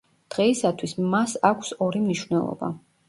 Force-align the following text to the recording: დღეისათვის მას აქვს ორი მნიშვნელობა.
დღეისათვის 0.35 0.95
მას 1.11 1.35
აქვს 1.53 1.75
ორი 1.89 2.03
მნიშვნელობა. 2.07 2.73